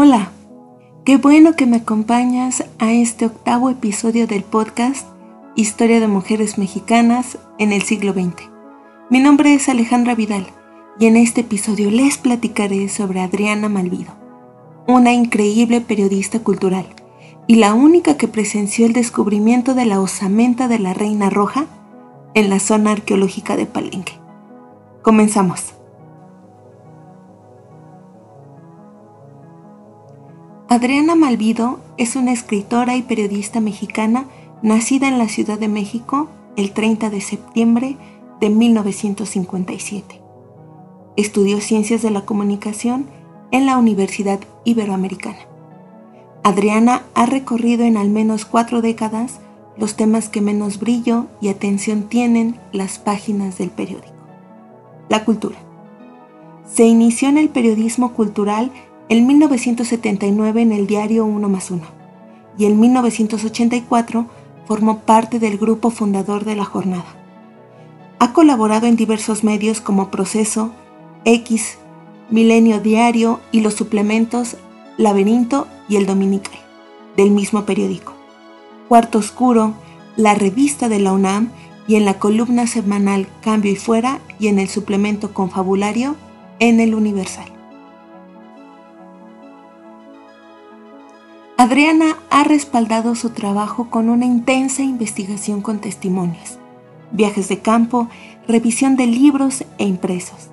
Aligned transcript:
Hola, 0.00 0.30
qué 1.04 1.16
bueno 1.16 1.56
que 1.56 1.66
me 1.66 1.78
acompañas 1.78 2.62
a 2.78 2.92
este 2.92 3.26
octavo 3.26 3.68
episodio 3.68 4.28
del 4.28 4.44
podcast 4.44 5.08
Historia 5.56 5.98
de 5.98 6.06
Mujeres 6.06 6.56
Mexicanas 6.56 7.36
en 7.58 7.72
el 7.72 7.82
siglo 7.82 8.12
XX. 8.12 8.48
Mi 9.10 9.18
nombre 9.18 9.54
es 9.54 9.68
Alejandra 9.68 10.14
Vidal 10.14 10.46
y 11.00 11.06
en 11.06 11.16
este 11.16 11.40
episodio 11.40 11.90
les 11.90 12.16
platicaré 12.16 12.88
sobre 12.88 13.18
Adriana 13.18 13.68
Malvido, 13.68 14.12
una 14.86 15.12
increíble 15.12 15.80
periodista 15.80 16.38
cultural 16.38 16.86
y 17.48 17.56
la 17.56 17.74
única 17.74 18.16
que 18.16 18.28
presenció 18.28 18.86
el 18.86 18.92
descubrimiento 18.92 19.74
de 19.74 19.84
la 19.84 20.00
osamenta 20.00 20.68
de 20.68 20.78
la 20.78 20.94
Reina 20.94 21.28
Roja 21.28 21.66
en 22.34 22.50
la 22.50 22.60
zona 22.60 22.92
arqueológica 22.92 23.56
de 23.56 23.66
Palenque. 23.66 24.12
Comenzamos. 25.02 25.77
Adriana 30.78 31.16
Malvido 31.16 31.80
es 31.96 32.14
una 32.14 32.30
escritora 32.30 32.94
y 32.94 33.02
periodista 33.02 33.58
mexicana 33.58 34.26
nacida 34.62 35.08
en 35.08 35.18
la 35.18 35.26
Ciudad 35.26 35.58
de 35.58 35.66
México 35.66 36.28
el 36.56 36.70
30 36.70 37.10
de 37.10 37.20
septiembre 37.20 37.96
de 38.40 38.48
1957. 38.48 40.20
Estudió 41.16 41.60
Ciencias 41.60 42.00
de 42.02 42.12
la 42.12 42.20
Comunicación 42.20 43.06
en 43.50 43.66
la 43.66 43.76
Universidad 43.76 44.38
Iberoamericana. 44.62 45.40
Adriana 46.44 47.02
ha 47.16 47.26
recorrido 47.26 47.82
en 47.82 47.96
al 47.96 48.08
menos 48.08 48.44
cuatro 48.44 48.80
décadas 48.80 49.40
los 49.76 49.96
temas 49.96 50.28
que 50.28 50.42
menos 50.42 50.78
brillo 50.78 51.26
y 51.40 51.48
atención 51.48 52.04
tienen 52.04 52.54
las 52.70 53.00
páginas 53.00 53.58
del 53.58 53.70
periódico. 53.70 54.14
La 55.08 55.24
cultura. 55.24 55.58
Se 56.72 56.86
inició 56.86 57.30
en 57.30 57.38
el 57.38 57.48
periodismo 57.48 58.12
cultural 58.12 58.70
en 59.08 59.26
1979 59.26 60.62
en 60.62 60.72
el 60.72 60.86
diario 60.86 61.24
Uno 61.24 61.48
más 61.48 61.70
Uno 61.70 61.86
y 62.58 62.66
en 62.66 62.78
1984 62.78 64.26
formó 64.66 65.00
parte 65.00 65.38
del 65.38 65.56
grupo 65.56 65.90
fundador 65.90 66.44
de 66.44 66.56
la 66.56 66.64
jornada. 66.64 67.06
Ha 68.18 68.32
colaborado 68.32 68.86
en 68.86 68.96
diversos 68.96 69.44
medios 69.44 69.80
como 69.80 70.10
Proceso, 70.10 70.72
X, 71.24 71.78
Milenio 72.30 72.80
Diario 72.80 73.40
y 73.52 73.60
los 73.60 73.74
suplementos 73.74 74.56
Laberinto 74.98 75.68
y 75.88 75.96
El 75.96 76.06
Dominical, 76.06 76.58
del 77.16 77.30
mismo 77.30 77.64
periódico. 77.64 78.12
Cuarto 78.88 79.18
Oscuro, 79.18 79.74
la 80.16 80.34
revista 80.34 80.88
de 80.88 80.98
la 80.98 81.12
UNAM 81.12 81.50
y 81.86 81.94
en 81.94 82.04
la 82.04 82.18
columna 82.18 82.66
semanal 82.66 83.28
Cambio 83.40 83.72
y 83.72 83.76
Fuera 83.76 84.20
y 84.38 84.48
en 84.48 84.58
el 84.58 84.68
suplemento 84.68 85.32
confabulario 85.32 86.16
en 86.58 86.80
el 86.80 86.94
Universal. 86.94 87.57
Adriana 91.60 92.18
ha 92.30 92.44
respaldado 92.44 93.16
su 93.16 93.30
trabajo 93.30 93.90
con 93.90 94.10
una 94.10 94.24
intensa 94.24 94.84
investigación 94.84 95.60
con 95.60 95.80
testimonios, 95.80 96.56
viajes 97.10 97.48
de 97.48 97.58
campo, 97.58 98.08
revisión 98.46 98.94
de 98.94 99.08
libros 99.08 99.64
e 99.76 99.84
impresos, 99.84 100.50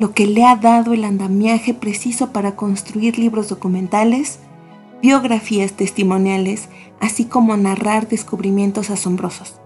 lo 0.00 0.14
que 0.14 0.26
le 0.26 0.44
ha 0.44 0.56
dado 0.56 0.94
el 0.94 1.04
andamiaje 1.04 1.74
preciso 1.74 2.32
para 2.32 2.56
construir 2.56 3.20
libros 3.20 3.48
documentales, 3.48 4.40
biografías 5.00 5.74
testimoniales, 5.74 6.68
así 6.98 7.24
como 7.24 7.56
narrar 7.56 8.08
descubrimientos 8.08 8.90
asombrosos. 8.90 9.60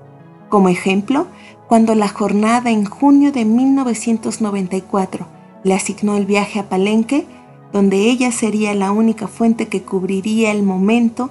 Como 0.51 0.69
ejemplo, 0.69 1.27
cuando 1.69 1.95
la 1.95 2.09
jornada 2.09 2.71
en 2.71 2.85
junio 2.85 3.33
de 3.33 3.47
1994 3.47 5.27
le 5.65 5.73
asignó 5.73 6.19
el 6.19 6.27
viaje 6.27 6.61
a 6.61 6.69
Palenque, 6.69 7.27
donde 7.73 8.11
ella 8.11 8.31
sería 8.33 8.75
la 8.75 8.93
única 8.93 9.29
fuente 9.29 9.69
que 9.69 9.83
cubriría 9.83 10.53
el 10.53 10.63
momento 10.63 11.31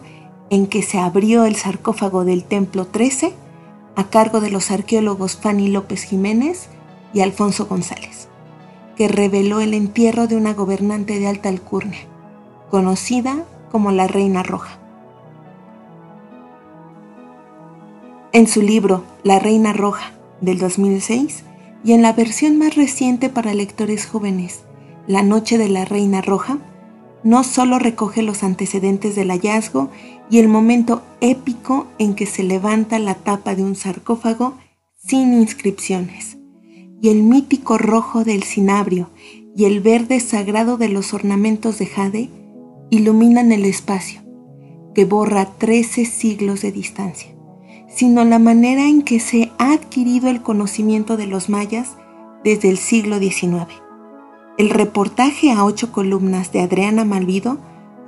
en 0.50 0.68
que 0.68 0.82
se 0.82 0.98
abrió 0.98 1.46
el 1.46 1.56
sarcófago 1.56 2.26
del 2.26 2.44
Templo 2.44 2.86
13 2.86 3.34
a 3.96 4.10
cargo 4.10 4.42
de 4.42 4.50
los 4.50 4.72
arqueólogos 4.72 5.38
Fanny 5.38 5.68
López 5.68 6.04
Jiménez 6.04 6.70
y 7.14 7.22
Alfonso 7.22 7.68
González, 7.68 8.28
que 8.96 9.08
reveló 9.08 9.60
el 9.62 9.74
entierro 9.74 10.28
de 10.28 10.36
una 10.36 10.54
gobernante 10.54 11.20
de 11.20 11.28
alta 11.28 11.50
alcurnia, 11.50 12.00
conocida 12.70 13.46
como 13.72 13.92
la 13.92 14.08
Reina 14.08 14.44
Roja. 14.44 14.78
En 18.34 18.48
su 18.48 18.62
libro 18.62 19.04
La 19.24 19.40
Reina 19.40 19.74
Roja 19.74 20.14
del 20.40 20.58
2006 20.58 21.44
y 21.84 21.94
en 21.94 22.02
la 22.02 22.14
versión 22.14 22.58
más 22.58 22.76
reciente 22.76 23.30
para 23.30 23.54
lectores 23.54 24.06
jóvenes, 24.06 24.64
la 25.08 25.24
Noche 25.24 25.58
de 25.58 25.70
la 25.70 25.86
Reina 25.86 26.22
Roja, 26.22 26.60
no 27.24 27.44
solo 27.44 27.80
recoge 27.80 28.22
los 28.22 28.44
antecedentes 28.44 29.16
del 29.16 29.30
hallazgo 29.30 29.90
y 30.30 30.40
el 30.40 30.48
momento 30.48 31.04
épico 31.20 31.88
en 32.00 32.16
que 32.16 32.26
se 32.26 32.44
levanta 32.44 33.00
la 33.00 33.16
tapa 33.16 33.56
de 33.56 33.64
un 33.64 33.76
sarcófago 33.76 34.56
sin 34.98 35.34
inscripciones, 35.34 36.38
y 37.02 37.10
el 37.10 37.24
mítico 37.24 37.78
rojo 37.78 38.24
del 38.24 38.44
cinabrio 38.44 39.10
y 39.56 39.66
el 39.66 39.82
verde 39.82 40.20
sagrado 40.20 40.78
de 40.78 40.90
los 40.90 41.14
ornamentos 41.14 41.80
de 41.80 41.86
jade 41.88 42.30
iluminan 42.90 43.52
el 43.52 43.66
espacio, 43.66 44.22
que 44.94 45.06
borra 45.06 45.46
13 45.46 46.06
siglos 46.06 46.62
de 46.62 46.72
distancia, 46.72 47.32
sino 47.88 48.24
la 48.24 48.40
manera 48.40 48.88
en 48.88 49.02
que 49.02 49.20
se 49.20 49.52
ha 49.58 49.74
adquirido 49.74 50.30
el 50.30 50.42
conocimiento 50.42 51.18
de 51.18 51.28
los 51.28 51.50
mayas 51.50 51.98
desde 52.44 52.70
el 52.70 52.78
siglo 52.78 53.20
XIX. 53.20 53.68
El 54.58 54.70
reportaje 54.70 55.52
a 55.52 55.64
ocho 55.64 55.92
columnas 55.92 56.52
de 56.52 56.62
Adriana 56.62 57.06
Malvido 57.06 57.58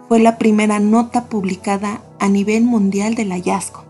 fue 0.08 0.20
la 0.20 0.38
primera 0.38 0.80
nota 0.80 1.26
publicada 1.26 2.02
a 2.20 2.28
nivel 2.28 2.66
mundial 2.66 3.16
del 3.16 3.32
hallazgo. 3.32 3.86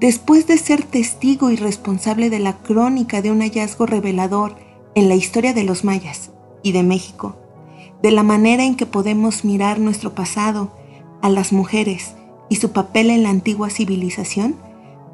Después 0.00 0.46
de 0.46 0.58
ser 0.58 0.84
testigo 0.84 1.50
y 1.50 1.56
responsable 1.56 2.30
de 2.30 2.38
la 2.38 2.58
crónica 2.58 3.20
de 3.20 3.32
un 3.32 3.40
hallazgo 3.40 3.86
revelador 3.86 4.56
en 4.94 5.08
la 5.08 5.16
historia 5.16 5.52
de 5.52 5.64
los 5.64 5.82
mayas 5.82 6.30
y 6.62 6.72
de 6.72 6.82
México, 6.82 7.36
de 8.00 8.12
la 8.12 8.22
manera 8.22 8.64
en 8.64 8.76
que 8.76 8.86
podemos 8.86 9.44
mirar 9.44 9.80
nuestro 9.80 10.14
pasado, 10.14 10.70
a 11.20 11.30
las 11.30 11.52
mujeres 11.52 12.14
y 12.48 12.56
su 12.56 12.72
papel 12.72 13.10
en 13.10 13.22
la 13.22 13.30
antigua 13.30 13.70
civilización, 13.70 14.56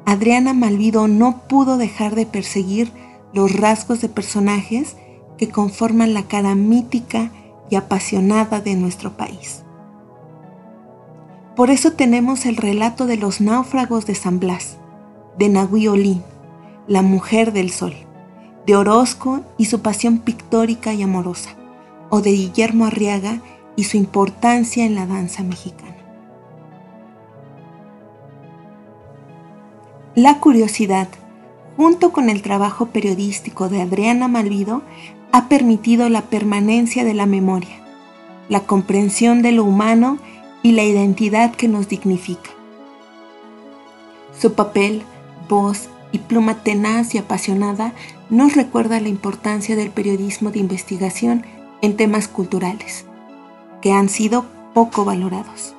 Adriana 0.05 0.53
Malvido 0.53 1.07
no 1.07 1.47
pudo 1.47 1.77
dejar 1.77 2.15
de 2.15 2.25
perseguir 2.25 2.91
los 3.33 3.53
rasgos 3.53 4.01
de 4.01 4.09
personajes 4.09 4.97
que 5.37 5.49
conforman 5.49 6.13
la 6.13 6.23
cara 6.23 6.55
mítica 6.55 7.31
y 7.69 7.75
apasionada 7.75 8.61
de 8.61 8.75
nuestro 8.75 9.17
país. 9.17 9.63
Por 11.55 11.69
eso 11.69 11.93
tenemos 11.93 12.45
el 12.45 12.57
relato 12.57 13.05
de 13.05 13.17
los 13.17 13.41
náufragos 13.41 14.05
de 14.05 14.15
San 14.15 14.39
Blas, 14.39 14.77
de 15.37 15.49
Nahui 15.49 16.21
la 16.87 17.01
mujer 17.01 17.53
del 17.53 17.69
sol, 17.71 17.93
de 18.65 18.75
Orozco 18.75 19.41
y 19.57 19.65
su 19.65 19.81
pasión 19.81 20.19
pictórica 20.19 20.93
y 20.93 21.01
amorosa, 21.01 21.51
o 22.09 22.21
de 22.21 22.31
Guillermo 22.31 22.85
Arriaga 22.85 23.41
y 23.75 23.85
su 23.85 23.97
importancia 23.97 24.85
en 24.85 24.95
la 24.95 25.05
danza 25.05 25.43
mexicana. 25.43 25.95
La 30.15 30.39
curiosidad 30.39 31.07
junto 31.77 32.11
con 32.11 32.29
el 32.29 32.41
trabajo 32.41 32.87
periodístico 32.87 33.69
de 33.69 33.81
Adriana 33.81 34.27
Malvido, 34.27 34.81
ha 35.31 35.47
permitido 35.47 36.09
la 36.09 36.23
permanencia 36.23 37.03
de 37.03 37.13
la 37.13 37.25
memoria, 37.25 37.81
la 38.49 38.61
comprensión 38.61 39.41
de 39.41 39.51
lo 39.51 39.63
humano 39.63 40.17
y 40.61 40.73
la 40.73 40.83
identidad 40.83 41.53
que 41.55 41.67
nos 41.67 41.87
dignifica. 41.87 42.49
Su 44.37 44.53
papel, 44.53 45.03
voz 45.47 45.89
y 46.11 46.19
pluma 46.19 46.63
tenaz 46.63 47.15
y 47.15 47.17
apasionada 47.17 47.93
nos 48.29 48.55
recuerda 48.55 48.99
la 48.99 49.09
importancia 49.09 49.75
del 49.75 49.89
periodismo 49.89 50.51
de 50.51 50.59
investigación 50.59 51.45
en 51.81 51.95
temas 51.95 52.27
culturales, 52.27 53.05
que 53.81 53.91
han 53.91 54.09
sido 54.09 54.45
poco 54.73 55.05
valorados. 55.05 55.75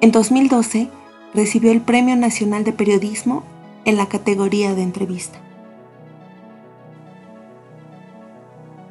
En 0.00 0.12
2012 0.12 0.88
recibió 1.34 1.72
el 1.72 1.80
Premio 1.80 2.16
Nacional 2.16 2.64
de 2.64 2.72
Periodismo 2.72 3.44
en 3.84 3.96
la 3.96 4.06
categoría 4.08 4.74
de 4.74 4.82
entrevista. 4.82 5.38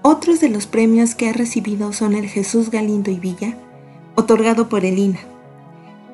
Otros 0.01 0.39
de 0.39 0.49
los 0.49 0.65
premios 0.65 1.15
que 1.15 1.29
ha 1.29 1.33
recibido 1.33 1.93
son 1.93 2.15
el 2.15 2.27
Jesús 2.27 2.71
Galindo 2.71 3.11
y 3.11 3.19
Villa, 3.19 3.57
otorgado 4.15 4.69
por 4.69 4.85
el 4.85 4.97
INA, 4.97 5.19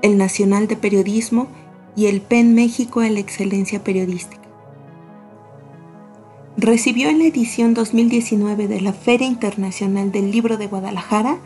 el 0.01 0.17
Nacional 0.17 0.67
de 0.67 0.75
Periodismo 0.75 1.47
y 1.95 2.07
el 2.07 2.21
PEN 2.21 2.55
México 2.55 3.01
a 3.01 3.09
la 3.09 3.19
Excelencia 3.19 3.83
Periodística. 3.83 4.41
Recibió 6.57 7.09
en 7.09 7.19
la 7.19 7.25
edición 7.25 7.73
2019 7.73 8.67
de 8.67 8.81
la 8.81 8.93
Feria 8.93 9.27
Internacional 9.27 10.11
del 10.11 10.31
Libro 10.31 10.57
de 10.57 10.67
Guadalajara 10.67 11.37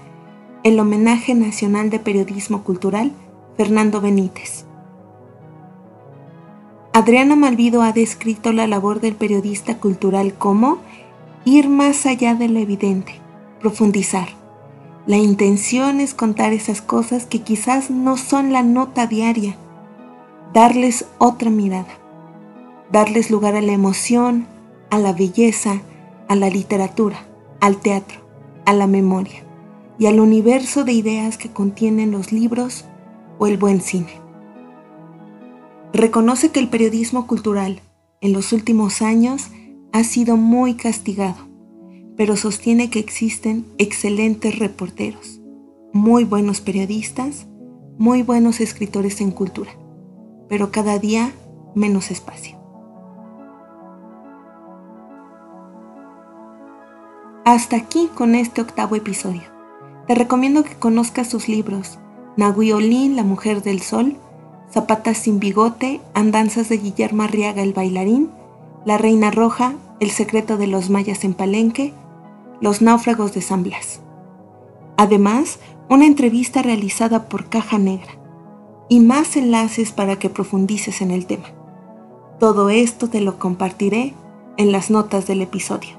el 0.63 0.79
Homenaje 0.79 1.35
Nacional 1.35 1.89
de 1.89 1.99
Periodismo 1.99 2.63
Cultural 2.63 3.13
Fernando 3.55 4.01
Benítez. 4.01 4.65
Adriana 6.99 7.37
Malvido 7.37 7.81
ha 7.81 7.93
descrito 7.93 8.51
la 8.51 8.67
labor 8.67 8.99
del 8.99 9.15
periodista 9.15 9.77
cultural 9.77 10.33
como 10.33 10.79
ir 11.45 11.69
más 11.69 12.05
allá 12.05 12.35
de 12.35 12.49
lo 12.49 12.59
evidente, 12.59 13.13
profundizar. 13.61 14.27
La 15.07 15.15
intención 15.15 16.01
es 16.01 16.13
contar 16.13 16.51
esas 16.51 16.81
cosas 16.81 17.25
que 17.25 17.41
quizás 17.41 17.89
no 17.89 18.17
son 18.17 18.51
la 18.51 18.63
nota 18.63 19.07
diaria, 19.07 19.55
darles 20.53 21.05
otra 21.19 21.49
mirada, 21.49 21.97
darles 22.91 23.31
lugar 23.31 23.55
a 23.55 23.61
la 23.61 23.71
emoción, 23.71 24.45
a 24.89 24.99
la 24.99 25.13
belleza, 25.13 25.79
a 26.27 26.35
la 26.35 26.49
literatura, 26.49 27.25
al 27.61 27.77
teatro, 27.77 28.19
a 28.65 28.73
la 28.73 28.87
memoria 28.87 29.45
y 29.97 30.07
al 30.07 30.19
universo 30.19 30.83
de 30.83 30.91
ideas 30.91 31.37
que 31.37 31.49
contienen 31.49 32.11
los 32.11 32.33
libros 32.33 32.83
o 33.37 33.47
el 33.47 33.55
buen 33.55 33.79
cine. 33.79 34.28
Reconoce 35.93 36.51
que 36.51 36.59
el 36.59 36.69
periodismo 36.69 37.25
cultural 37.25 37.81
en 38.21 38.33
los 38.33 38.53
últimos 38.53 39.01
años 39.01 39.47
ha 39.91 40.03
sido 40.03 40.37
muy 40.37 40.75
castigado, 40.75 41.47
pero 42.15 42.37
sostiene 42.37 42.91
que 42.91 42.99
existen 42.99 43.65
excelentes 43.79 44.59
reporteros, 44.59 45.41
muy 45.91 46.25
buenos 46.25 46.61
periodistas, 46.61 47.47
muy 47.97 48.21
buenos 48.21 48.59
escritores 48.59 49.19
en 49.19 49.31
cultura, 49.31 49.71
pero 50.47 50.71
cada 50.71 50.99
día 50.99 51.33
menos 51.73 52.11
espacio. 52.11 52.59
Hasta 57.45 57.77
aquí 57.77 58.09
con 58.13 58.35
este 58.35 58.61
octavo 58.61 58.95
episodio. 58.95 59.41
Te 60.05 60.13
recomiendo 60.13 60.63
que 60.63 60.75
conozcas 60.75 61.29
sus 61.29 61.47
libros, 61.47 61.97
Nahui 62.37 62.69
La 63.09 63.23
Mujer 63.23 63.63
del 63.63 63.81
Sol, 63.81 64.17
Zapatas 64.71 65.17
sin 65.17 65.39
bigote, 65.39 65.99
Andanzas 66.13 66.69
de 66.69 66.77
Guillermo 66.77 67.23
Arriaga 67.23 67.63
el 67.63 67.73
bailarín, 67.73 68.29
La 68.85 68.97
Reina 68.97 69.31
Roja, 69.31 69.73
El 69.99 70.11
secreto 70.11 70.57
de 70.57 70.67
los 70.67 70.89
mayas 70.89 71.23
en 71.23 71.33
Palenque, 71.33 71.93
Los 72.61 72.81
náufragos 72.81 73.33
de 73.33 73.41
San 73.41 73.63
Blas. 73.63 74.01
Además, 74.95 75.59
una 75.89 76.05
entrevista 76.05 76.61
realizada 76.61 77.29
por 77.29 77.49
Caja 77.49 77.79
Negra 77.79 78.11
y 78.89 78.99
más 78.99 79.35
enlaces 79.37 79.91
para 79.91 80.17
que 80.17 80.29
profundices 80.29 81.01
en 81.01 81.11
el 81.11 81.25
tema. 81.25 81.47
Todo 82.39 82.69
esto 82.69 83.09
te 83.09 83.21
lo 83.21 83.39
compartiré 83.39 84.13
en 84.57 84.71
las 84.71 84.91
notas 84.91 85.25
del 85.25 85.41
episodio. 85.41 85.97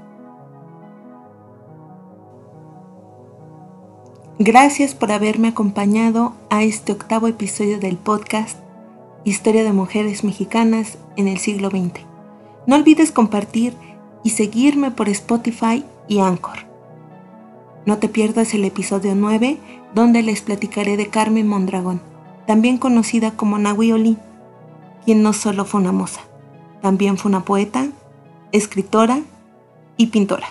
Gracias 4.38 4.94
por 4.94 5.12
haberme 5.12 5.48
acompañado 5.48 6.34
a 6.48 6.62
este 6.62 6.92
octavo 6.92 7.26
episodio 7.26 7.78
del 7.78 7.96
podcast 7.96 8.59
Historia 9.24 9.64
de 9.64 9.72
Mujeres 9.72 10.24
Mexicanas 10.24 10.96
en 11.16 11.28
el 11.28 11.38
siglo 11.38 11.68
XX. 11.68 12.00
No 12.66 12.76
olvides 12.76 13.12
compartir 13.12 13.74
y 14.24 14.30
seguirme 14.30 14.90
por 14.90 15.10
Spotify 15.10 15.84
y 16.08 16.20
Anchor. 16.20 16.66
No 17.84 17.98
te 17.98 18.08
pierdas 18.08 18.54
el 18.54 18.64
episodio 18.64 19.14
9 19.14 19.58
donde 19.94 20.22
les 20.22 20.40
platicaré 20.40 20.96
de 20.96 21.08
Carmen 21.08 21.46
Mondragón, 21.46 22.00
también 22.46 22.78
conocida 22.78 23.32
como 23.32 23.58
Nahui 23.58 24.16
quien 25.04 25.22
no 25.22 25.32
solo 25.32 25.64
fue 25.64 25.80
una 25.80 25.92
moza, 25.92 26.20
también 26.80 27.18
fue 27.18 27.30
una 27.30 27.44
poeta, 27.44 27.88
escritora 28.52 29.20
y 29.96 30.06
pintora. 30.06 30.48